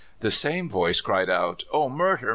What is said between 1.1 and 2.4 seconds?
out: 'Oh, murther!